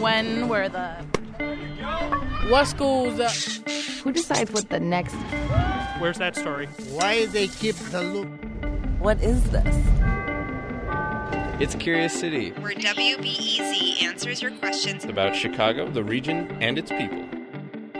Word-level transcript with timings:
when 0.00 0.48
were 0.48 0.68
the 0.68 0.88
What 2.48 2.66
schools? 2.66 3.20
Uh, 3.20 3.28
Who 4.02 4.12
decides 4.12 4.50
what 4.50 4.68
the 4.70 4.80
next 4.80 5.14
where's 5.98 6.18
that 6.18 6.36
story? 6.36 6.66
Why 6.90 7.26
they 7.26 7.48
keep 7.48 7.76
the 7.76 8.02
loop? 8.02 8.28
what 8.98 9.22
is 9.22 9.42
this? 9.50 9.76
It's 11.60 11.74
Curious 11.74 12.18
City. 12.18 12.50
where 12.52 12.72
WBEZ 12.72 14.02
answers 14.02 14.40
your 14.40 14.50
questions 14.52 15.04
about 15.04 15.36
Chicago, 15.36 15.90
the 15.90 16.02
region, 16.02 16.50
and 16.62 16.78
its 16.78 16.90
people. 16.90 17.22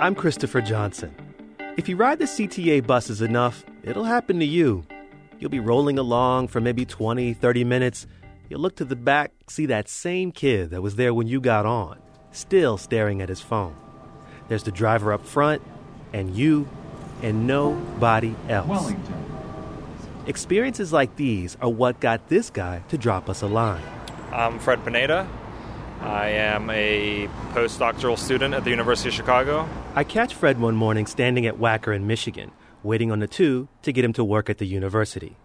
I'm 0.00 0.14
Christopher 0.14 0.62
Johnson. 0.62 1.14
If 1.76 1.86
you 1.86 1.96
ride 1.96 2.18
the 2.18 2.24
CTA 2.24 2.86
buses 2.86 3.20
enough, 3.20 3.64
it'll 3.82 4.04
happen 4.04 4.38
to 4.38 4.46
you. 4.46 4.86
You'll 5.38 5.50
be 5.50 5.60
rolling 5.60 5.98
along 5.98 6.48
for 6.48 6.60
maybe 6.60 6.86
20, 6.86 7.34
30 7.34 7.64
minutes. 7.64 8.06
You'll 8.50 8.60
look 8.60 8.74
to 8.76 8.84
the 8.84 8.96
back, 8.96 9.30
see 9.48 9.66
that 9.66 9.88
same 9.88 10.32
kid 10.32 10.70
that 10.70 10.82
was 10.82 10.96
there 10.96 11.14
when 11.14 11.28
you 11.28 11.40
got 11.40 11.66
on, 11.66 12.00
still 12.32 12.76
staring 12.76 13.22
at 13.22 13.28
his 13.28 13.40
phone. 13.40 13.76
There's 14.48 14.64
the 14.64 14.72
driver 14.72 15.12
up 15.12 15.24
front, 15.24 15.62
and 16.12 16.34
you, 16.34 16.68
and 17.22 17.46
nobody 17.46 18.34
else. 18.48 18.66
Wellington. 18.66 19.24
Experiences 20.26 20.92
like 20.92 21.14
these 21.14 21.56
are 21.60 21.70
what 21.70 22.00
got 22.00 22.28
this 22.28 22.50
guy 22.50 22.82
to 22.88 22.98
drop 22.98 23.30
us 23.30 23.40
a 23.42 23.46
line. 23.46 23.84
I'm 24.32 24.58
Fred 24.58 24.84
Pineda. 24.84 25.28
I 26.00 26.30
am 26.30 26.70
a 26.70 27.28
postdoctoral 27.52 28.18
student 28.18 28.52
at 28.52 28.64
the 28.64 28.70
University 28.70 29.10
of 29.10 29.14
Chicago. 29.14 29.68
I 29.94 30.02
catch 30.02 30.34
Fred 30.34 30.58
one 30.58 30.74
morning 30.74 31.06
standing 31.06 31.46
at 31.46 31.58
Wacker 31.58 31.94
in 31.94 32.08
Michigan, 32.08 32.50
waiting 32.82 33.12
on 33.12 33.20
the 33.20 33.28
two 33.28 33.68
to 33.82 33.92
get 33.92 34.04
him 34.04 34.12
to 34.14 34.24
work 34.24 34.50
at 34.50 34.58
the 34.58 34.66
university. 34.66 35.36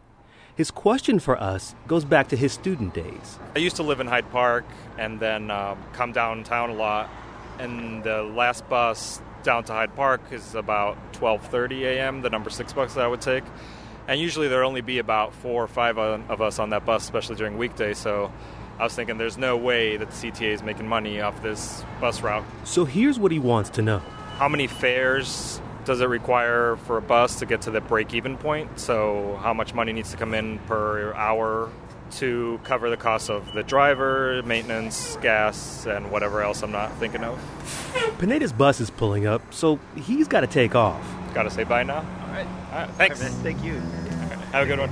His 0.56 0.72
question 0.72 1.20
for 1.20 1.38
us 1.38 1.76
goes 1.86 2.06
back 2.06 2.30
to 2.30 2.38
his 2.38 2.54
student 2.54 2.94
days. 2.94 3.40
I 3.58 3.60
used 3.60 3.76
to 3.76 3.84
live 3.84 4.00
in 4.00 4.08
Hyde 4.08 4.32
Park 4.32 4.64
and 4.98 5.20
then 5.20 5.52
um, 5.52 5.78
come 5.92 6.14
downtown 6.14 6.70
a 6.70 6.74
lot. 6.74 7.10
And 7.60 8.02
the 8.06 8.24
last 8.24 8.68
bus 8.70 9.22
down 9.44 9.66
to 9.66 9.74
Hyde 9.74 9.94
Park 9.98 10.22
is 10.32 10.56
about 10.56 10.98
12:30 11.14 11.82
a.m. 11.82 12.22
The 12.22 12.30
number 12.30 12.50
six 12.50 12.72
bus 12.72 12.94
that 12.94 13.04
I 13.04 13.08
would 13.08 13.22
take, 13.22 13.44
and 14.08 14.20
usually 14.20 14.48
there'll 14.48 14.68
only 14.68 14.82
be 14.82 15.00
about 15.00 15.34
four 15.34 15.64
or 15.64 15.68
five 15.68 15.98
of 15.98 16.30
of 16.30 16.42
us 16.42 16.58
on 16.58 16.70
that 16.70 16.86
bus, 16.86 17.04
especially 17.04 17.36
during 17.36 17.58
weekdays. 17.58 17.98
So 17.98 18.32
I 18.80 18.84
was 18.84 18.96
thinking, 18.96 19.18
there's 19.18 19.38
no 19.38 19.56
way 19.58 19.98
that 19.98 20.10
the 20.10 20.32
CTA 20.32 20.54
is 20.54 20.64
making 20.64 20.88
money 20.88 21.22
off 21.22 21.42
this 21.44 21.84
bus 22.00 22.22
route. 22.22 22.46
So 22.64 22.86
here's 22.86 23.20
what 23.20 23.32
he 23.32 23.40
wants 23.40 23.70
to 23.72 23.82
know. 23.82 24.00
How 24.38 24.50
many 24.50 24.68
fares 24.68 25.62
does 25.86 26.02
it 26.02 26.10
require 26.10 26.76
for 26.76 26.98
a 26.98 27.02
bus 27.02 27.40
to 27.40 27.46
get 27.46 27.62
to 27.62 27.72
the 27.72 27.82
break-even 27.82 28.38
point? 28.38 28.80
So 28.80 29.40
how 29.42 29.54
much 29.54 29.74
money 29.74 29.94
needs 29.94 30.12
to 30.12 30.18
come 30.18 30.34
in 30.34 30.60
per 30.60 31.14
hour 31.14 31.72
to 32.12 32.60
cover 32.64 32.90
the 32.90 32.98
cost 32.98 33.30
of 33.30 33.54
the 33.54 33.64
driver, 33.64 34.42
maintenance, 34.44 35.18
gas, 35.22 35.86
and 35.86 36.12
whatever 36.12 36.42
else 36.42 36.62
I'm 36.62 36.72
not 36.72 36.94
thinking 36.98 37.24
of? 37.24 37.40
Pineda's 38.20 38.54
bus 38.54 38.80
is 38.80 38.90
pulling 38.90 39.26
up, 39.26 39.42
so 39.54 39.80
he's 39.96 40.28
got 40.28 40.42
to 40.42 40.48
take 40.48 40.76
off. 40.76 41.04
Got 41.34 41.44
to 41.44 41.50
say 41.50 41.64
bye 41.64 41.84
now. 41.84 41.98
All 41.98 42.34
right. 42.34 42.48
All 42.72 42.80
right. 42.80 42.90
Thanks. 42.92 43.20
Thank 43.20 43.64
you. 43.64 43.74
Have 44.52 44.64
a 44.64 44.66
good 44.66 44.80
one. 44.80 44.90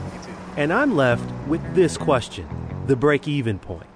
And 0.57 0.71
I'm 0.71 0.95
left 0.95 1.23
with 1.47 1.61
this 1.73 1.97
question 1.97 2.47
the 2.85 2.95
break 2.95 3.27
even 3.27 3.59
point. 3.59 3.87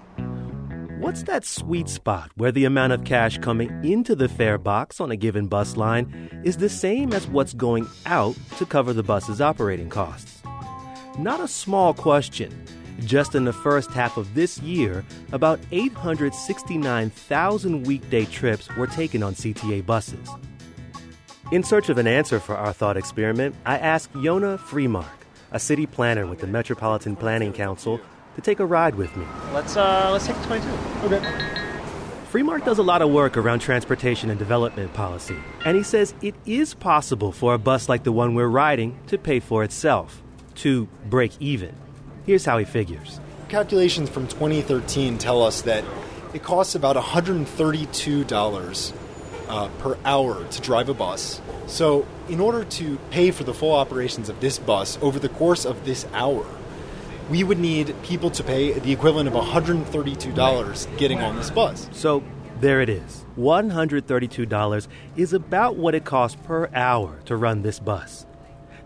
What's 1.00 1.23
that 1.23 1.44
sweet 1.45 1.90
spot 1.90 2.31
where 2.38 2.52
the 2.52 2.66
amount 2.66 2.92
of 2.92 3.03
cash 3.03 3.38
coming 3.38 3.70
into 3.86 4.16
the 4.16 4.28
fare 4.28 4.58
box 4.58 5.00
on 5.00 5.12
a 5.12 5.16
given 5.16 5.45
bus 5.48 5.78
line 5.78 6.42
is 6.44 6.58
the 6.58 6.70
same 6.70 7.14
as 7.14 7.28
what's 7.28 7.54
going 7.54 7.88
out 8.08 8.36
to 8.58 8.66
cover 8.66 8.94
the 8.94 9.04
bus's 9.04 9.39
operating 9.39 9.89
costs? 9.89 10.42
Not 11.20 11.39
a 11.39 11.48
small 11.48 11.94
question. 11.94 12.66
Just 13.06 13.36
in 13.36 13.45
the 13.45 13.54
first 13.54 13.92
half 13.92 14.17
of 14.17 14.34
this 14.34 14.58
year, 14.59 15.06
about 15.31 15.59
869,000 15.72 17.86
weekday 17.86 18.26
trips 18.26 18.67
were 18.76 18.88
taken 18.88 19.22
on 19.22 19.36
CTA 19.36 19.86
buses. 19.86 20.28
In 21.52 21.61
search 21.61 21.89
of 21.89 22.00
an 22.00 22.08
answer 22.08 22.39
for 22.39 22.58
our 22.58 22.73
thought 22.73 22.98
experiment, 22.98 23.54
I 23.67 23.77
asked 23.77 24.16
Yonah 24.16 24.58
Freemark, 24.58 25.05
a 25.52 25.60
city 25.60 25.86
planner 25.86 26.26
with 26.26 26.39
the 26.39 26.48
Metropolitan 26.48 27.16
Planning 27.16 27.54
Council, 27.54 28.02
to 28.37 28.42
take 28.42 28.61
a 28.61 28.65
ride 28.65 28.95
with 28.95 29.14
me. 29.17 29.25
Let's 29.52 29.75
uh, 29.75 30.09
let's 30.11 30.25
take 30.25 30.37
the 30.37 30.45
22. 30.45 30.70
Okay. 31.05 31.20
Freemark 32.31 32.64
does 32.64 32.77
a 32.77 32.83
lot 32.83 33.02
of 33.02 33.09
work 33.09 33.36
around 33.36 33.59
transportation 33.59 34.30
and 34.30 34.37
development 34.37 34.93
policy, 34.93 35.36
and 35.65 35.75
he 35.75 35.83
says 35.83 36.14
it 36.21 36.36
is 36.45 36.73
possible 36.73 37.31
for 37.31 37.53
a 37.53 37.58
bus 37.58 37.89
like 37.89 38.03
the 38.03 38.11
one 38.11 38.36
we're 38.36 38.47
riding 38.47 38.99
to 39.08 39.17
pay 39.17 39.39
for 39.39 39.64
itself, 39.64 40.21
to 40.55 40.87
break 41.09 41.31
even. 41.42 41.76
Here's 42.26 42.45
how 42.45 42.58
he 42.59 42.65
figures. 42.65 43.20
Calculations 43.49 44.09
from 44.09 44.27
2013 44.27 45.17
tell 45.17 45.42
us 45.42 45.61
that 45.64 45.83
it 46.33 46.43
costs 46.43 46.76
about 46.76 46.95
$132 46.95 48.93
uh, 49.47 49.70
per 49.80 49.97
hour 50.05 50.43
to 50.43 50.61
drive 50.61 50.89
a 50.89 50.93
bus. 50.93 51.42
So, 51.65 52.05
in 52.30 52.39
order 52.39 52.65
to 52.65 52.97
pay 53.09 53.31
for 53.31 53.45
the 53.45 53.53
full 53.53 53.73
operations 53.73 54.30
of 54.30 54.42
this 54.42 54.59
bus 54.59 54.99
over 55.02 55.17
the 55.17 55.30
course 55.30 55.65
of 55.65 55.86
this 55.86 56.05
hour, 56.14 56.45
we 57.30 57.43
would 57.43 57.60
need 57.60 57.95
people 58.04 58.30
to 58.32 58.43
pay 58.43 58.77
the 58.80 58.92
equivalent 58.92 59.27
of 59.27 59.33
$132 59.33 60.98
getting 60.98 61.20
on 61.20 61.36
this 61.36 61.49
bus. 61.49 61.89
So 61.92 62.23
there 62.60 62.82
it 62.82 62.89
is. 62.89 63.26
$132 63.38 64.88
is 65.15 65.33
about 65.33 65.76
what 65.76 65.93
it 65.93 66.05
costs 66.05 66.39
per 66.43 66.70
hour 66.73 67.20
to 67.26 67.36
run 67.36 67.61
this 67.61 67.80
bus. 67.80 68.26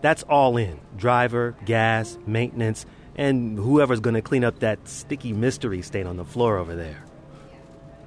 That's 0.00 0.24
all 0.24 0.56
in 0.56 0.80
driver, 0.96 1.56
gas, 1.64 2.18
maintenance, 2.26 2.84
and 3.14 3.58
whoever's 3.58 4.00
going 4.00 4.14
to 4.14 4.22
clean 4.22 4.44
up 4.44 4.58
that 4.58 4.88
sticky 4.88 5.32
mystery 5.32 5.82
stain 5.82 6.06
on 6.06 6.16
the 6.16 6.24
floor 6.24 6.58
over 6.58 6.74
there. 6.74 7.04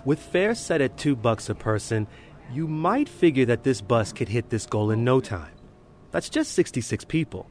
With 0.03 0.19
fares 0.19 0.59
set 0.59 0.81
at 0.81 0.97
2 0.97 1.15
bucks 1.15 1.49
a 1.49 1.55
person, 1.55 2.07
you 2.51 2.67
might 2.67 3.09
figure 3.09 3.45
that 3.45 3.63
this 3.63 3.81
bus 3.81 4.13
could 4.13 4.29
hit 4.29 4.49
this 4.49 4.65
goal 4.67 4.91
in 4.91 5.03
no 5.03 5.19
time. 5.19 5.53
That's 6.11 6.29
just 6.29 6.51
66 6.51 7.05
people. 7.05 7.49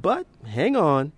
But 0.00 0.26
hang 0.46 0.74
on. 0.74 1.12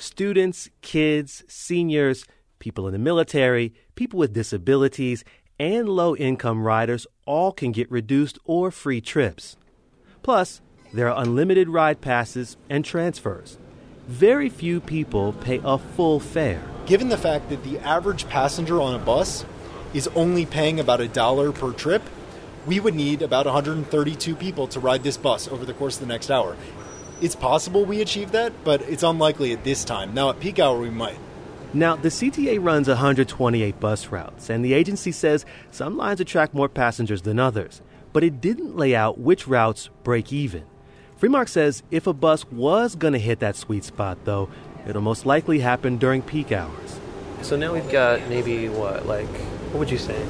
Students, 0.00 0.70
kids, 0.80 1.42
seniors, 1.48 2.24
people 2.60 2.86
in 2.86 2.92
the 2.92 3.00
military, 3.00 3.74
people 3.96 4.20
with 4.20 4.32
disabilities, 4.32 5.24
and 5.58 5.88
low 5.88 6.14
income 6.14 6.62
riders 6.62 7.04
all 7.26 7.50
can 7.50 7.72
get 7.72 7.90
reduced 7.90 8.38
or 8.44 8.70
free 8.70 9.00
trips. 9.00 9.56
Plus, 10.22 10.60
there 10.94 11.10
are 11.10 11.20
unlimited 11.20 11.68
ride 11.68 12.00
passes 12.00 12.56
and 12.70 12.84
transfers. 12.84 13.58
Very 14.06 14.48
few 14.48 14.80
people 14.80 15.32
pay 15.32 15.60
a 15.64 15.78
full 15.78 16.20
fare. 16.20 16.62
Given 16.86 17.08
the 17.08 17.18
fact 17.18 17.48
that 17.48 17.64
the 17.64 17.80
average 17.80 18.28
passenger 18.28 18.80
on 18.80 18.94
a 18.94 19.04
bus 19.04 19.44
is 19.92 20.06
only 20.14 20.46
paying 20.46 20.78
about 20.78 21.00
a 21.00 21.08
dollar 21.08 21.50
per 21.50 21.72
trip, 21.72 22.02
we 22.66 22.78
would 22.78 22.94
need 22.94 23.20
about 23.20 23.46
132 23.46 24.36
people 24.36 24.68
to 24.68 24.78
ride 24.78 25.02
this 25.02 25.16
bus 25.16 25.48
over 25.48 25.64
the 25.64 25.74
course 25.74 25.96
of 25.96 26.02
the 26.02 26.12
next 26.12 26.30
hour. 26.30 26.56
It's 27.20 27.34
possible 27.34 27.84
we 27.84 28.00
achieve 28.00 28.30
that, 28.32 28.52
but 28.62 28.80
it's 28.82 29.02
unlikely 29.02 29.52
at 29.52 29.64
this 29.64 29.84
time. 29.84 30.14
Now, 30.14 30.30
at 30.30 30.38
peak 30.38 30.60
hour, 30.60 30.78
we 30.78 30.90
might. 30.90 31.18
Now, 31.74 31.96
the 31.96 32.08
CTA 32.08 32.64
runs 32.64 32.86
128 32.88 33.80
bus 33.80 34.06
routes, 34.06 34.48
and 34.48 34.64
the 34.64 34.72
agency 34.72 35.10
says 35.10 35.44
some 35.70 35.96
lines 35.96 36.20
attract 36.20 36.54
more 36.54 36.68
passengers 36.68 37.22
than 37.22 37.38
others, 37.38 37.82
but 38.12 38.22
it 38.22 38.40
didn't 38.40 38.76
lay 38.76 38.94
out 38.94 39.18
which 39.18 39.48
routes 39.48 39.90
break 40.04 40.32
even. 40.32 40.64
Freemark 41.20 41.48
says 41.48 41.82
if 41.90 42.06
a 42.06 42.12
bus 42.12 42.48
was 42.52 42.94
going 42.94 43.12
to 43.12 43.18
hit 43.18 43.40
that 43.40 43.56
sweet 43.56 43.84
spot, 43.84 44.18
though, 44.24 44.48
it'll 44.86 45.02
most 45.02 45.26
likely 45.26 45.58
happen 45.58 45.98
during 45.98 46.22
peak 46.22 46.52
hours. 46.52 47.00
So 47.42 47.56
now 47.56 47.72
we've 47.74 47.90
got 47.90 48.28
maybe 48.28 48.68
what, 48.68 49.06
like, 49.06 49.26
what 49.26 49.80
would 49.80 49.90
you 49.90 49.98
say? 49.98 50.24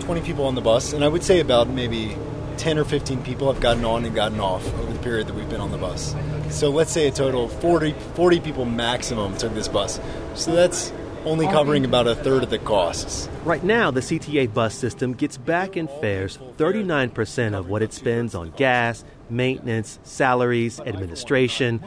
20 0.00 0.20
people 0.20 0.44
on 0.44 0.54
the 0.54 0.60
bus, 0.60 0.92
and 0.92 1.02
I 1.02 1.08
would 1.08 1.22
say 1.22 1.40
about 1.40 1.68
maybe 1.68 2.16
10 2.58 2.78
or 2.78 2.84
15 2.84 3.22
people 3.22 3.52
have 3.52 3.60
gotten 3.62 3.84
on 3.84 4.04
and 4.04 4.14
gotten 4.14 4.40
off 4.40 4.66
over 4.80 4.92
the 4.92 4.98
period 5.00 5.26
that 5.26 5.34
we've 5.34 5.48
been 5.48 5.60
on 5.60 5.70
the 5.70 5.78
bus. 5.78 6.14
So 6.50 6.70
let's 6.70 6.92
say 6.92 7.08
a 7.08 7.10
total 7.10 7.44
of 7.44 7.52
40, 7.60 7.92
40 8.14 8.40
people 8.40 8.64
maximum 8.64 9.36
took 9.36 9.54
this 9.54 9.68
bus. 9.68 10.00
So 10.34 10.52
that's 10.52 10.92
only 11.24 11.46
covering 11.46 11.84
about 11.84 12.06
a 12.06 12.14
third 12.14 12.42
of 12.42 12.50
the 12.50 12.58
costs. 12.58 13.28
Right 13.44 13.64
now, 13.64 13.90
the 13.90 14.00
CTA 14.00 14.52
bus 14.52 14.74
system 14.74 15.14
gets 15.14 15.36
back 15.36 15.76
in 15.76 15.88
fares 15.88 16.38
39% 16.58 17.54
of 17.54 17.68
what 17.68 17.82
it 17.82 17.92
spends 17.92 18.34
on 18.34 18.50
gas, 18.50 19.04
maintenance, 19.30 19.98
salaries, 20.02 20.80
administration. 20.80 21.82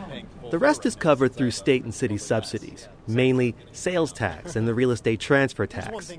The 0.50 0.58
rest 0.58 0.86
is 0.86 0.96
covered 0.96 1.36
through 1.36 1.52
state 1.52 1.84
and 1.84 1.94
city 1.94 2.18
subsidies, 2.18 2.88
mainly 3.06 3.56
sales 3.72 4.12
tax 4.12 4.56
and 4.56 4.68
the 4.68 4.74
real 4.74 4.92
estate 4.92 5.20
transfer 5.20 5.68
tax. 5.68 6.14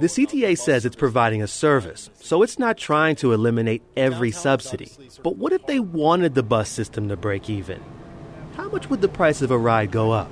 The 0.00 0.06
CTA 0.06 0.56
says 0.56 0.86
it's 0.86 0.94
providing 0.94 1.42
a 1.42 1.48
service, 1.48 2.08
so 2.20 2.44
it's 2.44 2.56
not 2.56 2.78
trying 2.78 3.16
to 3.16 3.32
eliminate 3.32 3.82
every 3.96 4.30
subsidy. 4.30 4.92
But 5.24 5.36
what 5.36 5.52
if 5.52 5.66
they 5.66 5.80
wanted 5.80 6.36
the 6.36 6.44
bus 6.44 6.68
system 6.68 7.08
to 7.08 7.16
break 7.16 7.50
even? 7.50 7.82
How 8.54 8.68
much 8.68 8.88
would 8.88 9.00
the 9.00 9.08
price 9.08 9.42
of 9.42 9.50
a 9.50 9.58
ride 9.58 9.90
go 9.90 10.12
up? 10.12 10.30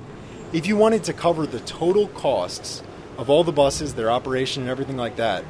If 0.53 0.67
you 0.67 0.77
wanted 0.77 1.03
to 1.03 1.13
cover 1.13 1.45
the 1.45 1.59
total 1.59 2.07
costs 2.07 2.81
of 3.17 3.29
all 3.29 3.43
the 3.43 3.51
buses, 3.51 3.95
their 3.95 4.09
operation, 4.09 4.63
and 4.63 4.69
everything 4.69 4.95
like 4.95 5.17
that, 5.17 5.43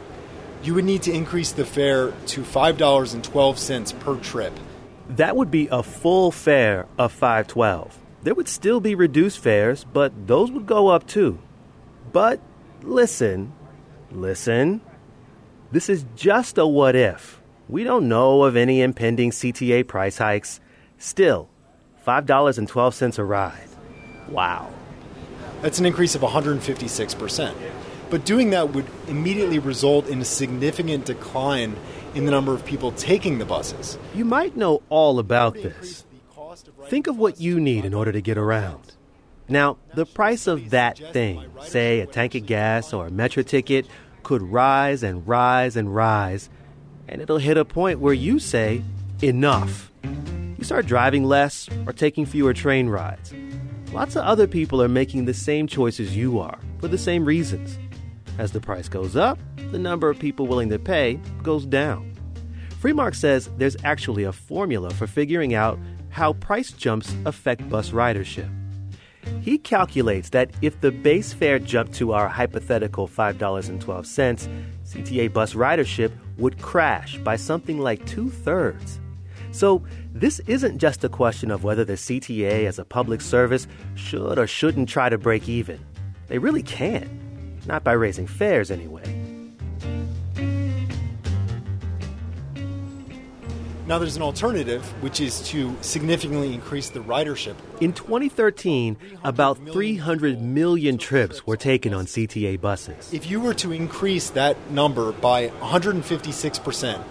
you 0.64 0.74
would 0.74 0.86
need 0.86 1.04
to 1.04 1.12
increase 1.12 1.52
the 1.52 1.66
fare 1.66 2.12
to 2.28 2.42
$5.12 2.42 4.00
per 4.00 4.16
trip. 4.18 4.54
That 5.10 5.36
would 5.36 5.52
be 5.52 5.68
a 5.72 5.84
full 5.84 6.32
fare 6.32 6.88
of 6.98 7.12
512. 7.12 8.00
There 8.24 8.34
would 8.34 8.48
still 8.48 8.80
be 8.80 8.96
reduced 8.96 9.38
fares, 9.38 9.84
but 9.84 10.12
those 10.26 10.52
would 10.52 10.66
go 10.66 10.88
up 10.88 11.06
too. 11.06 11.38
But 12.12 12.42
listen, 12.82 13.54
listen. 14.12 14.82
This 15.72 15.90
is 15.90 16.06
just 16.16 16.58
a 16.58 16.66
what 16.66 16.96
if. 16.96 17.42
We 17.70 17.84
don't 17.84 18.08
know 18.08 18.44
of 18.44 18.56
any 18.56 18.82
impending 18.82 19.32
CTA 19.32 19.88
price 19.88 20.18
hikes. 20.18 20.60
Still, 20.98 21.50
$5.12 22.08 23.20
a 23.20 23.24
ride. 23.24 23.68
Wow. 24.30 24.72
That's 25.62 25.80
an 25.80 25.86
increase 25.86 26.16
of 26.16 26.22
156%. 26.22 27.56
But 28.10 28.24
doing 28.24 28.52
that 28.52 28.74
would 28.74 28.86
immediately 29.08 29.60
result 29.60 30.08
in 30.08 30.22
a 30.22 30.26
significant 30.26 31.06
decline 31.06 31.76
in 32.16 32.26
the 32.26 32.32
number 32.32 32.54
of 32.54 32.66
people 32.66 32.94
taking 32.94 33.38
the 33.38 33.46
buses. 33.46 33.98
You 34.14 34.24
might 34.24 34.56
know 34.56 34.82
all 34.90 35.20
about 35.20 35.56
this. 35.56 36.06
Think 36.86 37.08
of 37.08 37.18
what 37.18 37.42
you 37.42 37.60
need 37.60 37.84
in 37.84 37.94
order 37.94 38.12
to 38.14 38.22
get 38.22 38.38
around. 38.38 38.94
Now, 39.50 39.78
the 39.94 40.06
price 40.06 40.48
of 40.48 40.72
that 40.72 40.98
thing, 41.14 41.46
say 41.62 42.02
a 42.02 42.06
tank 42.06 42.36
of 42.36 42.46
gas 42.46 42.94
or 42.94 43.08
a 43.08 43.12
metro 43.12 43.44
ticket, 43.44 43.88
could 44.24 44.42
rise 44.42 45.04
and 45.04 45.26
rise 45.26 45.78
and 45.78 45.94
rise, 45.94 46.50
and 47.08 47.22
it'll 47.22 47.38
hit 47.38 47.58
a 47.58 47.64
point 47.64 48.00
where 48.00 48.14
you 48.14 48.40
say, 48.40 48.84
enough. 49.24 49.90
You 50.04 50.64
start 50.64 50.86
driving 50.86 51.24
less 51.24 51.70
or 51.86 51.94
taking 51.94 52.26
fewer 52.26 52.54
train 52.54 52.90
rides. 52.90 53.34
Lots 53.94 54.18
of 54.18 54.26
other 54.26 54.48
people 54.48 54.82
are 54.82 54.90
making 54.90 55.26
the 55.26 55.34
same 55.34 55.66
choices 55.66 56.16
you 56.16 56.40
are 56.40 56.60
for 56.80 56.90
the 56.90 56.98
same 56.98 57.24
reasons. 57.24 57.80
As 58.38 58.52
the 58.52 58.60
price 58.60 58.90
goes 58.90 59.16
up, 59.16 59.40
the 59.72 59.80
number 59.80 60.10
of 60.10 60.20
people 60.20 60.46
willing 60.46 60.70
to 60.70 60.80
pay 60.80 61.20
goes 61.42 61.66
down. 61.66 62.14
Freemark 62.82 63.16
says 63.16 63.50
there's 63.58 63.78
actually 63.84 64.24
a 64.24 64.32
formula 64.32 64.90
for 64.92 65.08
figuring 65.08 65.54
out 65.54 65.80
how 66.10 66.34
price 66.34 66.72
jumps 66.72 67.16
affect 67.26 67.68
bus 67.70 67.92
ridership. 67.92 68.52
He 69.42 69.58
calculates 69.58 70.30
that 70.32 70.52
if 70.62 70.80
the 70.82 70.92
base 70.92 71.34
fare 71.34 71.60
jumped 71.60 71.94
to 71.96 72.14
our 72.14 72.28
hypothetical 72.28 73.08
$5.12, 73.08 73.80
CTA 74.86 75.32
bus 75.32 75.54
ridership 75.54 76.12
would 76.38 76.62
crash 76.62 77.18
by 77.20 77.36
something 77.36 77.80
like 77.80 78.06
two 78.06 78.30
thirds. 78.30 79.00
So, 79.52 79.84
this 80.14 80.40
isn't 80.42 80.78
just 80.78 81.04
a 81.04 81.10
question 81.10 81.52
of 81.52 81.64
whether 81.64 81.86
the 81.86 81.94
CTA 81.94 82.66
as 82.66 82.80
a 82.80 82.86
public 82.86 83.22
service 83.22 83.68
should 83.96 84.38
or 84.38 84.48
shouldn't 84.48 84.90
try 84.90 85.10
to 85.10 85.18
break 85.18 85.48
even. 85.48 85.80
They 86.28 86.38
really 86.38 86.64
can. 86.64 87.58
Not 87.66 87.68
Not 87.68 87.84
by 87.84 87.94
raising 87.94 88.28
fares, 88.28 88.70
anyway. 88.72 89.17
Now, 93.88 94.00
there's 94.00 94.18
an 94.18 94.22
alternative, 94.22 94.84
which 95.02 95.22
is 95.22 95.40
to 95.48 95.74
significantly 95.80 96.54
increase 96.54 96.90
the 96.90 97.00
ridership. 97.00 97.56
In 97.80 97.94
2013, 97.94 98.98
about 99.24 99.58
300 99.58 100.42
million 100.42 100.98
trips 100.98 101.48
were 101.48 101.56
taken 101.56 101.94
on 101.94 102.06
CTA 102.06 102.60
buses. 102.60 103.14
If 103.14 103.30
you 103.30 103.40
were 103.40 103.54
to 103.54 103.72
increase 103.72 104.30
that 104.32 104.58
number 104.72 105.14
by 105.14 105.48
156%, 105.48 107.02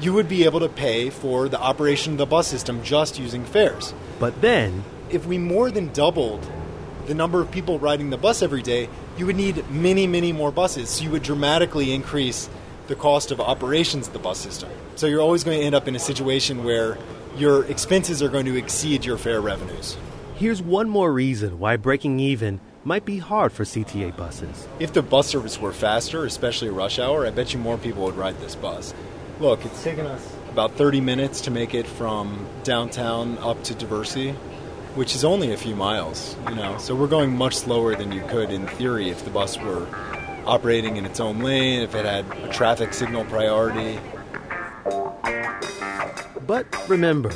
you 0.00 0.14
would 0.14 0.26
be 0.26 0.44
able 0.44 0.60
to 0.60 0.68
pay 0.70 1.10
for 1.10 1.46
the 1.46 1.60
operation 1.60 2.12
of 2.12 2.18
the 2.18 2.26
bus 2.26 2.46
system 2.46 2.82
just 2.82 3.18
using 3.18 3.44
fares. 3.44 3.92
But 4.18 4.40
then, 4.40 4.82
if 5.10 5.26
we 5.26 5.36
more 5.36 5.70
than 5.70 5.92
doubled 5.92 6.50
the 7.06 7.14
number 7.14 7.42
of 7.42 7.50
people 7.50 7.78
riding 7.78 8.08
the 8.08 8.16
bus 8.16 8.40
every 8.40 8.62
day, 8.62 8.88
you 9.18 9.26
would 9.26 9.36
need 9.36 9.68
many, 9.70 10.06
many 10.06 10.32
more 10.32 10.50
buses. 10.50 10.88
So 10.88 11.04
you 11.04 11.10
would 11.10 11.22
dramatically 11.22 11.92
increase 11.92 12.48
the 12.86 12.94
cost 12.94 13.30
of 13.30 13.40
operations 13.40 14.06
of 14.06 14.12
the 14.12 14.18
bus 14.18 14.38
system. 14.38 14.68
So 14.96 15.06
you're 15.06 15.20
always 15.20 15.44
going 15.44 15.58
to 15.58 15.64
end 15.64 15.74
up 15.74 15.88
in 15.88 15.96
a 15.96 15.98
situation 15.98 16.64
where 16.64 16.98
your 17.36 17.64
expenses 17.66 18.22
are 18.22 18.28
going 18.28 18.46
to 18.46 18.56
exceed 18.56 19.04
your 19.04 19.18
fare 19.18 19.40
revenues. 19.40 19.96
Here's 20.36 20.62
one 20.62 20.88
more 20.88 21.12
reason 21.12 21.58
why 21.58 21.76
breaking 21.76 22.20
even 22.20 22.60
might 22.84 23.04
be 23.04 23.18
hard 23.18 23.52
for 23.52 23.64
CTA 23.64 24.16
buses. 24.16 24.68
If 24.78 24.92
the 24.92 25.02
bus 25.02 25.26
service 25.26 25.58
were 25.58 25.72
faster, 25.72 26.24
especially 26.26 26.68
rush 26.68 26.98
hour, 26.98 27.26
I 27.26 27.30
bet 27.30 27.52
you 27.52 27.58
more 27.58 27.78
people 27.78 28.04
would 28.04 28.16
ride 28.16 28.38
this 28.40 28.54
bus. 28.54 28.92
Look, 29.40 29.64
it's 29.64 29.82
taken 29.82 30.06
us 30.06 30.36
about 30.50 30.72
30 30.72 31.00
minutes 31.00 31.40
to 31.42 31.50
make 31.50 31.74
it 31.74 31.86
from 31.86 32.46
downtown 32.62 33.38
up 33.38 33.62
to 33.64 33.74
Diversey, 33.74 34.34
which 34.94 35.14
is 35.14 35.24
only 35.24 35.52
a 35.52 35.56
few 35.56 35.74
miles, 35.74 36.36
you 36.48 36.54
know. 36.54 36.78
So 36.78 36.94
we're 36.94 37.08
going 37.08 37.36
much 37.36 37.56
slower 37.56 37.96
than 37.96 38.12
you 38.12 38.22
could 38.28 38.50
in 38.50 38.66
theory 38.66 39.10
if 39.10 39.24
the 39.24 39.30
bus 39.30 39.58
were 39.58 39.86
operating 40.46 40.96
in 40.96 41.06
its 41.06 41.20
own 41.20 41.40
lane, 41.40 41.80
if 41.80 41.94
it 41.94 42.04
had 42.04 42.24
a 42.38 42.52
traffic 42.52 42.94
signal 42.94 43.24
priority. 43.24 43.98
But 46.46 46.66
remember, 46.88 47.32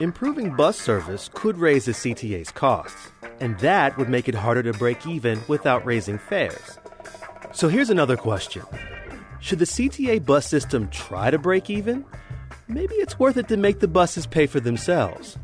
improving 0.00 0.54
bus 0.54 0.78
service 0.78 1.28
could 1.34 1.58
raise 1.58 1.86
the 1.86 1.92
CTA's 1.92 2.50
costs, 2.50 3.10
and 3.40 3.58
that 3.58 3.96
would 3.98 4.08
make 4.08 4.28
it 4.28 4.34
harder 4.34 4.62
to 4.62 4.72
break 4.72 5.06
even 5.06 5.40
without 5.48 5.84
raising 5.84 6.18
fares. 6.18 6.78
So 7.52 7.68
here's 7.68 7.90
another 7.90 8.16
question 8.16 8.62
Should 9.40 9.58
the 9.58 9.64
CTA 9.64 10.24
bus 10.24 10.46
system 10.46 10.88
try 10.90 11.30
to 11.30 11.38
break 11.38 11.70
even? 11.70 12.04
Maybe 12.68 12.96
it's 12.96 13.18
worth 13.18 13.36
it 13.36 13.48
to 13.48 13.56
make 13.56 13.78
the 13.78 13.88
buses 13.88 14.26
pay 14.26 14.46
for 14.46 14.60
themselves. 14.60 15.38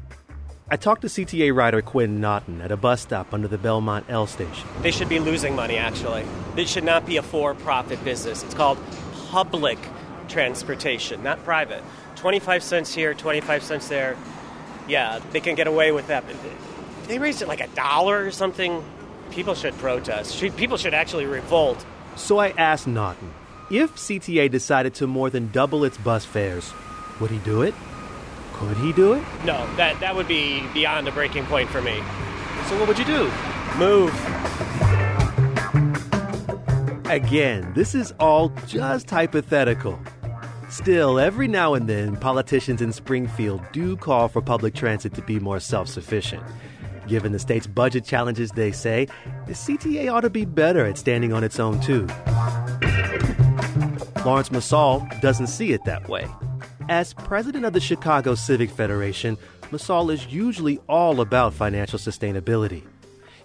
I 0.73 0.77
talked 0.77 1.03
to 1.03 1.09
CTA 1.09 1.55
rider 1.55 1.83
Quinn 1.83 2.19
Naughton 2.19 2.63
at 2.63 2.73
a 2.73 2.79
bus 2.79 3.03
stop 3.03 3.35
under 3.35 3.47
the 3.47 3.59
Belmont 3.59 4.07
L 4.09 4.27
station. 4.27 4.67
They 4.81 4.91
should 4.91 5.11
be 5.11 5.19
losing 5.19 5.55
money, 5.55 5.77
actually. 5.77 6.25
It 6.57 6.67
should 6.67 6.83
not 6.83 7.05
be 7.05 7.19
a 7.19 7.23
for 7.23 7.55
profit 7.55 8.03
business. 8.03 8.43
It's 8.43 8.55
called 8.55 8.79
public 9.29 9.79
transportation, 10.29 11.23
not 11.23 11.45
private. 11.45 11.85
25 12.17 12.63
cents 12.63 12.95
here, 12.95 13.13
25 13.13 13.63
cents 13.63 13.89
there. 13.89 14.17
Yeah, 14.89 15.21
they 15.33 15.41
can 15.41 15.57
get 15.57 15.67
away 15.67 15.93
with 15.93 16.07
that. 16.07 16.25
But 16.27 16.37
they 17.07 17.19
raised 17.19 17.43
it 17.43 17.49
like 17.49 17.61
a 17.61 17.69
dollar 17.69 18.25
or 18.25 18.31
something. 18.31 18.83
People 19.31 19.55
should 19.55 19.77
protest. 19.77 20.41
People 20.57 20.79
should 20.79 20.95
actually 20.95 21.27
revolt. 21.27 21.85
So 22.17 22.39
I 22.39 22.55
asked 22.57 22.87
Naughton 22.87 23.31
if 23.71 23.97
CTA 23.97 24.51
decided 24.51 24.95
to 24.95 25.07
more 25.07 25.29
than 25.29 25.51
double 25.51 25.85
its 25.85 25.99
bus 25.99 26.25
fares, 26.25 26.73
would 27.21 27.31
he 27.31 27.39
do 27.41 27.61
it? 27.61 27.75
Could 28.69 28.77
he 28.77 28.93
do 28.93 29.15
it? 29.15 29.23
No, 29.45 29.67
that, 29.75 29.99
that 29.99 30.15
would 30.15 30.29
be 30.29 30.63
beyond 30.73 31.09
a 31.09 31.13
breaking 31.13 31.45
point 31.47 31.69
for 31.69 31.83
me. 31.83 31.97
So 32.69 32.79
what 32.79 32.87
would 32.87 32.99
you 32.99 33.05
do? 33.05 33.31
Move. 33.77 34.13
Again, 37.07 37.73
this 37.75 37.95
is 37.95 38.15
all 38.21 38.51
just 38.67 39.11
hypothetical. 39.11 39.99
Still, 40.71 41.19
every 41.19 41.49
now 41.49 41.75
and 41.75 41.89
then, 41.89 42.17
politicians 42.17 42.81
in 42.81 42.93
Springfield 42.93 43.61
do 43.73 43.97
call 43.97 44.29
for 44.29 44.41
public 44.41 44.75
transit 44.75 45.13
to 45.15 45.23
be 45.23 45.41
more 45.41 45.59
self 45.59 45.89
sufficient. 45.89 46.43
Given 47.09 47.33
the 47.33 47.41
state's 47.41 47.67
budget 47.67 48.05
challenges, 48.05 48.53
they 48.53 48.71
say, 48.71 49.09
the 49.47 49.55
CTA 49.55 50.11
ought 50.11 50.21
to 50.21 50.31
be 50.31 50.45
better 50.45 50.87
at 50.87 50.97
standing 50.97 51.33
on 51.33 51.43
its 51.43 51.59
own, 51.59 51.81
too. 51.81 52.07
Laurence 54.25 54.51
Msall 54.51 55.21
doesn't 55.21 55.49
see 55.49 55.73
it 55.73 55.85
that 55.85 56.09
way. 56.09 56.29
As 56.93 57.15
president 57.15 57.65
of 57.65 57.73
the 57.73 57.81
Chicago 57.81 58.35
Civic 58.35 58.69
Federation, 58.69 59.39
Msall 59.71 60.13
is 60.13 60.27
usually 60.27 60.79
all 60.91 61.23
about 61.23 61.55
financial 61.55 61.99
sustainability. 61.99 62.83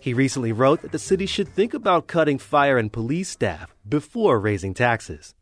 He 0.01 0.13
recently 0.13 0.51
wrote 0.51 0.81
that 0.81 0.91
the 0.91 0.99
city 0.99 1.25
should 1.25 1.47
think 1.47 1.73
about 1.73 2.07
cutting 2.07 2.39
fire 2.39 2.77
and 2.77 2.91
police 2.91 3.29
staff 3.29 3.73
before 3.87 4.37
raising 4.37 4.73
taxes. 4.73 5.33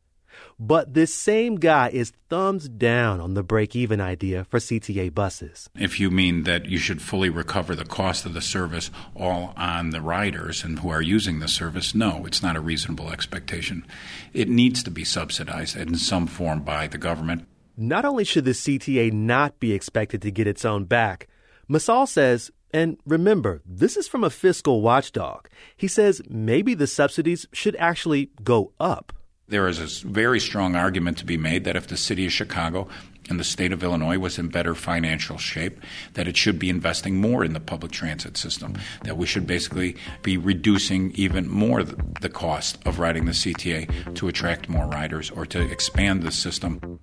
But 0.60 0.94
this 0.94 1.16
same 1.16 1.56
guy 1.56 1.90
is 1.90 2.14
thumbs 2.30 2.70
down 2.70 3.20
on 3.20 3.34
the 3.34 3.42
break 3.42 3.76
even 3.76 4.00
idea 4.00 4.44
for 4.44 4.60
CTA 4.60 5.12
buses. 5.12 5.68
If 5.74 6.00
you 6.00 6.12
mean 6.12 6.44
that 6.44 6.68
you 6.68 6.78
should 6.78 7.02
fully 7.02 7.30
recover 7.30 7.74
the 7.74 7.86
cost 7.86 8.24
of 8.24 8.36
the 8.36 8.42
service 8.42 8.92
all 9.16 9.52
on 9.58 9.90
the 9.90 10.02
riders 10.02 10.64
and 10.64 10.78
who 10.78 10.90
are 10.90 11.02
using 11.02 11.40
the 11.40 11.48
service, 11.48 11.96
no, 11.96 12.24
it's 12.28 12.44
not 12.44 12.56
a 12.56 12.62
reasonable 12.62 13.10
expectation. 13.10 13.84
It 14.32 14.48
needs 14.48 14.84
to 14.84 14.92
be 14.92 15.04
subsidized 15.04 15.76
in 15.76 15.98
some 15.98 16.28
form 16.28 16.62
by 16.62 16.86
the 16.86 17.00
government. 17.00 17.48
Not 17.78 18.06
only 18.06 18.24
should 18.24 18.46
the 18.46 18.52
CTA 18.52 19.12
not 19.12 19.60
be 19.60 19.74
expected 19.74 20.22
to 20.22 20.32
get 20.32 20.48
its 20.48 20.64
own 20.64 20.86
back, 20.86 21.28
Msall 21.70 22.08
says, 22.08 22.52
and 22.72 22.98
remember, 23.06 23.62
this 23.66 23.98
is 23.98 24.08
from 24.08 24.24
a 24.24 24.30
fiscal 24.30 24.82
watchdog. 24.82 25.50
He 25.76 25.88
says 25.88 26.22
maybe 26.30 26.74
the 26.74 26.88
subsidies 26.88 27.48
should 27.52 27.76
actually 27.78 28.32
go 28.44 28.72
up. 28.80 29.14
There 29.48 29.68
is 29.68 29.80
a 29.80 30.08
very 30.08 30.40
strong 30.40 30.76
argument 30.76 31.18
to 31.20 31.26
be 31.26 31.38
made 31.38 31.66
that 31.66 31.76
if 31.76 31.88
the 31.88 31.98
city 31.98 32.26
of 32.26 32.32
Chicago 32.32 32.88
and 33.30 33.40
the 33.40 33.44
state 33.44 33.72
of 33.72 33.84
Illinois 33.84 34.18
was 34.18 34.40
in 34.40 34.48
better 34.48 34.74
financial 34.74 35.38
shape, 35.38 35.80
that 36.14 36.28
it 36.28 36.36
should 36.36 36.58
be 36.58 36.70
investing 36.70 37.16
more 37.18 37.44
in 37.44 37.54
the 37.54 37.60
public 37.60 37.92
transit 37.92 38.38
system, 38.38 38.74
that 39.04 39.18
we 39.18 39.28
should 39.28 39.46
basically 39.46 39.96
be 40.24 40.38
reducing 40.38 41.12
even 41.12 41.48
more 41.50 41.84
the, 41.84 41.96
the 42.22 42.30
cost 42.30 42.78
of 42.86 43.00
riding 43.00 43.26
the 43.26 43.32
CTA 43.32 44.16
to 44.16 44.28
attract 44.28 44.70
more 44.70 44.88
riders 44.88 45.30
or 45.30 45.46
to 45.46 45.62
expand 45.62 46.24
the 46.24 46.32
system. 46.32 47.00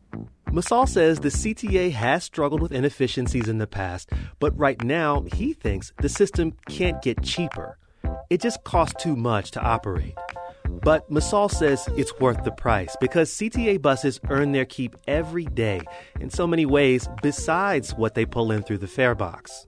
Msall 0.52 0.86
says 0.86 1.20
the 1.20 1.30
CTA 1.30 1.92
has 1.92 2.24
struggled 2.24 2.60
with 2.60 2.72
inefficiencies 2.72 3.48
in 3.48 3.56
the 3.56 3.66
past, 3.66 4.10
but 4.38 4.56
right 4.58 4.82
now 4.84 5.22
he 5.32 5.54
thinks 5.54 5.94
the 6.02 6.10
system 6.10 6.52
can't 6.68 7.00
get 7.00 7.22
cheaper. 7.22 7.78
It 8.28 8.42
just 8.42 8.62
costs 8.62 9.02
too 9.02 9.16
much 9.16 9.52
to 9.52 9.62
operate. 9.62 10.14
But 10.68 11.10
Msall 11.10 11.50
says 11.50 11.88
it's 11.96 12.12
worth 12.20 12.44
the 12.44 12.50
price 12.50 12.94
because 13.00 13.30
CTA 13.30 13.80
buses 13.80 14.20
earn 14.28 14.52
their 14.52 14.66
keep 14.66 14.94
every 15.08 15.46
day 15.46 15.80
in 16.20 16.28
so 16.28 16.46
many 16.46 16.66
ways 16.66 17.08
besides 17.22 17.94
what 17.94 18.14
they 18.14 18.26
pull 18.26 18.52
in 18.52 18.62
through 18.62 18.78
the 18.78 18.86
fare 18.86 19.14
box. 19.14 19.66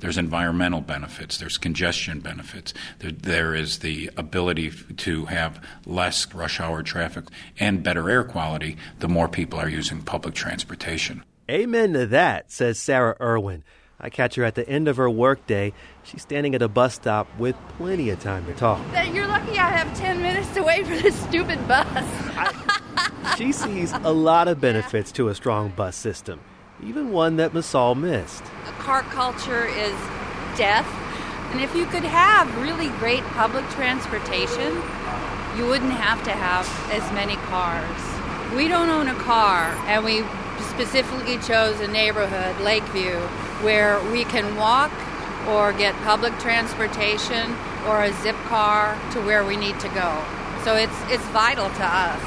There's 0.00 0.18
environmental 0.18 0.80
benefits, 0.80 1.38
there's 1.38 1.58
congestion 1.58 2.20
benefits, 2.20 2.74
there, 2.98 3.12
there 3.12 3.54
is 3.54 3.78
the 3.78 4.10
ability 4.16 4.70
to 4.70 5.26
have 5.26 5.62
less 5.86 6.32
rush 6.34 6.58
hour 6.60 6.82
traffic 6.82 7.24
and 7.58 7.82
better 7.82 8.10
air 8.10 8.24
quality 8.24 8.76
the 8.98 9.08
more 9.08 9.28
people 9.28 9.58
are 9.58 9.68
using 9.68 10.02
public 10.02 10.34
transportation. 10.34 11.22
Amen 11.50 11.92
to 11.92 12.06
that, 12.06 12.50
says 12.50 12.78
Sarah 12.78 13.16
Irwin. 13.20 13.64
I 14.00 14.08
catch 14.08 14.36
her 14.36 14.44
at 14.44 14.54
the 14.54 14.66
end 14.66 14.88
of 14.88 14.96
her 14.96 15.10
workday. 15.10 15.74
She's 16.04 16.22
standing 16.22 16.54
at 16.54 16.62
a 16.62 16.68
bus 16.68 16.94
stop 16.94 17.28
with 17.38 17.54
plenty 17.76 18.08
of 18.08 18.20
time 18.20 18.46
to 18.46 18.54
talk. 18.54 18.80
You're 19.12 19.26
lucky 19.26 19.58
I 19.58 19.68
have 19.70 19.94
10 19.98 20.22
minutes 20.22 20.48
to 20.54 20.62
wait 20.62 20.86
for 20.86 20.96
this 20.96 21.20
stupid 21.22 21.66
bus. 21.68 21.86
She 23.36 23.52
sees 23.52 23.92
a 23.92 24.12
lot 24.12 24.48
of 24.48 24.60
benefits 24.60 25.12
to 25.12 25.28
a 25.28 25.34
strong 25.34 25.70
bus 25.70 25.96
system, 25.96 26.40
even 26.84 27.12
one 27.12 27.36
that 27.36 27.52
Msall 27.52 27.96
missed. 27.96 28.42
car 28.78 29.02
culture 29.02 29.66
is 29.66 29.94
death. 30.56 30.88
And 31.52 31.60
if 31.60 31.74
you 31.74 31.84
could 31.86 32.04
have 32.04 32.56
really 32.58 32.88
great 32.98 33.22
public 33.34 33.68
transportation, 33.70 34.82
you 35.56 35.66
wouldn't 35.66 35.92
have 35.92 36.22
to 36.24 36.30
have 36.30 36.66
as 36.92 37.02
many 37.12 37.36
cars. 37.48 38.56
We 38.56 38.68
don't 38.68 38.88
own 38.88 39.08
a 39.08 39.14
car, 39.14 39.64
and 39.86 40.04
we 40.04 40.22
specifically 40.70 41.38
chose 41.38 41.80
a 41.80 41.88
neighborhood, 41.88 42.60
Lakeview, 42.64 43.18
where 43.62 44.00
we 44.10 44.24
can 44.24 44.56
walk 44.56 44.92
or 45.48 45.72
get 45.72 45.94
public 46.02 46.38
transportation 46.38 47.56
or 47.86 48.04
a 48.04 48.12
zip 48.22 48.36
car 48.46 48.96
to 49.12 49.20
where 49.22 49.44
we 49.44 49.56
need 49.56 49.78
to 49.80 49.88
go. 49.88 50.24
So 50.64 50.76
it's, 50.76 50.96
it's 51.08 51.24
vital 51.28 51.68
to 51.68 51.84
us. 51.84 52.22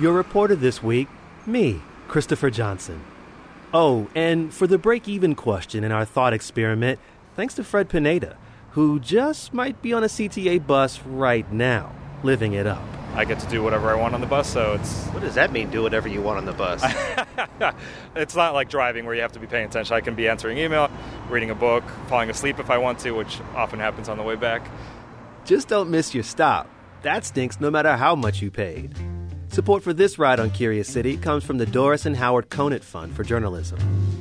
Your 0.00 0.14
reporter 0.14 0.56
this 0.56 0.82
week, 0.82 1.08
me, 1.46 1.80
Christopher 2.08 2.50
Johnson. 2.50 3.02
Oh, 3.74 4.08
and 4.14 4.52
for 4.52 4.66
the 4.66 4.78
break 4.78 5.08
even 5.08 5.34
question 5.34 5.82
in 5.82 5.92
our 5.92 6.04
thought 6.04 6.32
experiment, 6.32 7.00
thanks 7.36 7.54
to 7.54 7.64
Fred 7.64 7.88
Pineda, 7.88 8.36
who 8.72 9.00
just 9.00 9.54
might 9.54 9.80
be 9.80 9.92
on 9.92 10.04
a 10.04 10.08
CTA 10.08 10.66
bus 10.66 11.00
right 11.04 11.50
now, 11.50 11.92
living 12.22 12.52
it 12.52 12.66
up. 12.66 12.82
I 13.14 13.26
get 13.26 13.38
to 13.40 13.48
do 13.48 13.62
whatever 13.62 13.90
I 13.90 13.94
want 13.94 14.14
on 14.14 14.22
the 14.22 14.26
bus, 14.26 14.50
so 14.50 14.72
it's. 14.72 15.04
What 15.08 15.20
does 15.22 15.34
that 15.34 15.52
mean, 15.52 15.70
do 15.70 15.82
whatever 15.82 16.08
you 16.08 16.22
want 16.22 16.38
on 16.38 16.46
the 16.46 16.52
bus? 16.52 16.82
it's 18.16 18.34
not 18.34 18.54
like 18.54 18.70
driving 18.70 19.04
where 19.04 19.14
you 19.14 19.20
have 19.20 19.32
to 19.32 19.38
be 19.38 19.46
paying 19.46 19.66
attention. 19.66 19.94
I 19.94 20.00
can 20.00 20.14
be 20.14 20.28
answering 20.28 20.56
email, 20.56 20.90
reading 21.28 21.50
a 21.50 21.54
book, 21.54 21.84
falling 22.08 22.30
asleep 22.30 22.58
if 22.58 22.70
I 22.70 22.78
want 22.78 22.98
to, 23.00 23.12
which 23.12 23.38
often 23.54 23.78
happens 23.80 24.08
on 24.08 24.16
the 24.16 24.22
way 24.22 24.36
back. 24.36 24.66
Just 25.44 25.68
don't 25.68 25.90
miss 25.90 26.14
your 26.14 26.24
stop. 26.24 26.70
That 27.02 27.24
stinks 27.26 27.60
no 27.60 27.70
matter 27.70 27.96
how 27.96 28.14
much 28.14 28.40
you 28.40 28.50
paid. 28.50 28.96
Support 29.52 29.82
for 29.82 29.92
this 29.92 30.18
ride 30.18 30.40
on 30.40 30.50
Curious 30.50 30.88
City 30.88 31.18
comes 31.18 31.44
from 31.44 31.58
the 31.58 31.66
Doris 31.66 32.06
and 32.06 32.16
Howard 32.16 32.48
Conant 32.48 32.82
Fund 32.82 33.14
for 33.14 33.22
Journalism. 33.22 33.78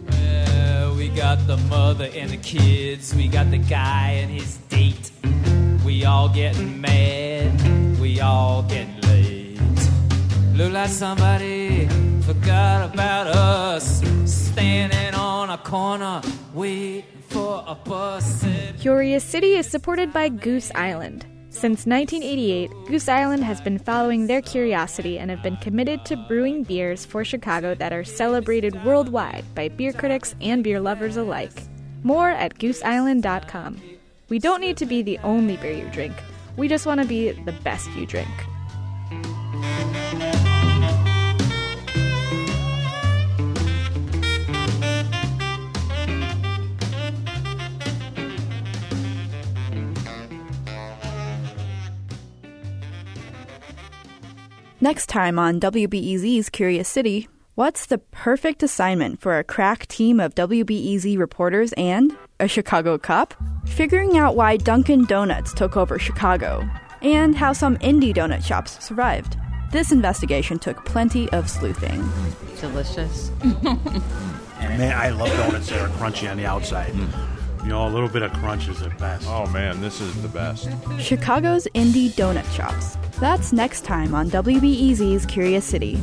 Uh, 0.09 0.93
we 0.97 1.07
got 1.07 1.47
the 1.47 1.55
mother 1.69 2.09
and 2.13 2.29
the 2.29 2.35
kids, 2.35 3.15
we 3.15 3.29
got 3.29 3.50
the 3.50 3.57
guy 3.57 4.09
and 4.21 4.29
his 4.29 4.57
date. 4.67 5.09
We 5.85 6.03
all 6.03 6.27
getting 6.27 6.81
mad, 6.81 7.97
we 8.01 8.19
all 8.19 8.63
getting 8.63 9.00
late. 9.03 9.57
Look 10.53 10.73
like 10.73 10.89
somebody 10.89 11.88
forgot 12.23 12.93
about 12.93 13.27
us, 13.27 14.03
standing 14.25 15.17
on 15.17 15.50
a 15.50 15.57
corner 15.59 16.21
waiting 16.53 17.05
for 17.29 17.63
a 17.65 17.75
bus. 17.75 18.45
Curious 18.81 19.23
City 19.23 19.53
is 19.53 19.65
supported 19.65 20.11
by 20.11 20.27
Goose 20.27 20.73
Island. 20.75 21.25
Since 21.53 21.86
1988, 21.86 22.72
Goose 22.88 23.10
Island 23.10 23.43
has 23.43 23.60
been 23.60 23.77
following 23.77 24.25
their 24.25 24.41
curiosity 24.41 25.20
and 25.20 25.29
have 25.29 25.43
been 25.43 25.58
committed 25.58 26.05
to 26.05 26.15
brewing 26.15 26.63
beers 26.63 27.05
for 27.05 27.25
Chicago 27.25 27.75
that 27.75 27.91
are 27.91 28.05
celebrated 28.05 28.84
worldwide 28.86 29.43
by 29.53 29.67
beer 29.67 29.91
critics 29.91 30.34
and 30.39 30.63
beer 30.63 30.79
lovers 30.79 31.17
alike. 31.17 31.51
More 32.03 32.29
at 32.29 32.58
gooseisland.com. 32.58 33.81
We 34.29 34.39
don't 34.39 34.62
need 34.62 34.77
to 34.77 34.86
be 34.86 35.01
the 35.01 35.20
only 35.20 35.58
beer 35.58 35.74
you 35.74 35.89
drink, 35.91 36.15
we 36.55 36.70
just 36.70 36.86
want 36.86 37.01
to 37.01 37.08
be 37.08 37.31
the 37.31 37.51
best 37.51 37.91
you 37.91 38.05
drink. 38.05 38.29
Next 54.83 55.09
time 55.09 55.38
on 55.38 55.59
WBEZ's 55.59 56.50
Curious 56.50 56.89
City, 56.89 57.29
what's 57.53 57.85
the 57.85 58.00
perfect 58.00 58.63
assignment 58.63 59.21
for 59.21 59.38
a 59.38 59.43
crack 59.43 59.85
team 59.85 60.19
of 60.19 60.33
WBEZ 60.33 61.19
reporters 61.19 61.71
and 61.73 62.17
a 62.39 62.47
Chicago 62.47 62.97
Cup? 62.97 63.35
Figuring 63.67 64.17
out 64.17 64.35
why 64.35 64.57
Dunkin' 64.57 65.05
Donuts 65.05 65.53
took 65.53 65.77
over 65.77 66.00
Chicago 66.00 66.67
and 67.03 67.35
how 67.35 67.53
some 67.53 67.77
indie 67.77 68.11
donut 68.11 68.43
shops 68.43 68.83
survived. 68.83 69.38
This 69.71 69.91
investigation 69.91 70.57
took 70.57 70.83
plenty 70.83 71.29
of 71.29 71.47
sleuthing. 71.47 72.03
Delicious. 72.59 73.29
Man, 74.59 74.97
I 74.97 75.09
love 75.09 75.29
donuts 75.29 75.69
that 75.69 75.79
are 75.79 75.89
crunchy 75.89 76.29
on 76.29 76.38
the 76.38 76.47
outside. 76.47 76.95
You 77.61 77.67
know, 77.67 77.88
a 77.88 77.89
little 77.89 78.09
bit 78.09 78.23
of 78.23 78.33
crunch 78.33 78.67
is 78.67 78.79
the 78.79 78.89
best. 78.89 79.27
Oh 79.27 79.45
man, 79.47 79.81
this 79.81 80.01
is 80.01 80.19
the 80.23 80.27
best. 80.27 80.67
Chicago's 81.00 81.67
indie 81.75 82.09
donut 82.09 82.51
shops. 82.55 82.97
That's 83.21 83.53
next 83.53 83.85
time 83.85 84.15
on 84.15 84.31
WBEZ's 84.31 85.27
Curious 85.27 85.63
City. 85.63 85.99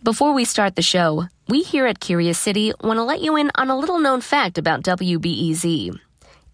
Before 0.00 0.32
we 0.32 0.44
start 0.44 0.76
the 0.76 0.82
show, 0.82 1.24
we 1.48 1.62
here 1.62 1.86
at 1.86 1.98
Curious 1.98 2.38
City 2.38 2.72
want 2.80 2.98
to 2.98 3.02
let 3.02 3.20
you 3.20 3.36
in 3.36 3.50
on 3.56 3.68
a 3.68 3.76
little 3.76 3.98
known 3.98 4.20
fact 4.20 4.56
about 4.56 4.84
WBEZ. 4.84 5.90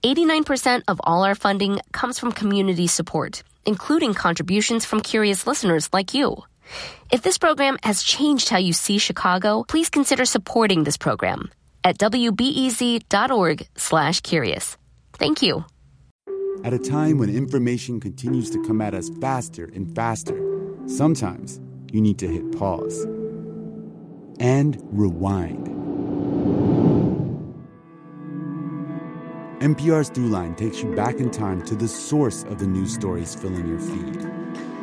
89% 0.03 0.83
of 0.89 0.99
all 1.05 1.25
our 1.25 1.35
funding 1.35 1.79
comes 1.93 2.19
from 2.19 2.33
community 2.33 2.87
support, 2.87 3.43
including 3.67 4.15
contributions 4.15 4.87
from 4.87 5.03
curious 5.03 5.47
listeners 5.47 5.91
like 5.93 6.15
you. 6.15 6.43
If 7.11 7.23
this 7.23 7.39
program 7.39 7.79
has 7.83 8.03
changed 8.03 8.49
how 8.49 8.59
you 8.59 8.73
see 8.73 8.99
Chicago, 8.99 9.65
please 9.69 9.91
consider 9.91 10.25
supporting 10.25 10.85
this 10.85 10.97
program 10.97 11.51
at 11.85 11.99
wbez.org 11.99 13.69
slash 13.77 14.21
curious. 14.21 14.77
Thank 15.15 15.43
you. 15.43 15.65
At 16.65 16.73
a 16.73 16.79
time 16.79 17.19
when 17.19 17.29
information 17.29 17.99
continues 17.99 18.51
to 18.51 18.63
come 18.65 18.81
at 18.81 18.95
us 18.95 19.11
faster 19.21 19.65
and 19.75 19.93
faster, 19.95 20.41
sometimes 20.87 21.61
you 21.91 22.01
need 22.01 22.19
to 22.19 22.29
hit 22.29 22.57
pause 22.57 23.05
and 24.39 24.81
rewind. 24.93 25.69
NPR's 29.63 30.11
Throughline 30.11 30.57
takes 30.57 30.83
you 30.83 30.93
back 30.95 31.17
in 31.17 31.31
time 31.31 31.63
to 31.63 31.77
the 31.77 31.87
source 31.87 32.43
of 32.45 32.59
the 32.59 32.67
news 32.67 32.95
stories 32.95 33.35
filling 33.35 33.69
your 33.69 33.79
feed. 33.79 34.42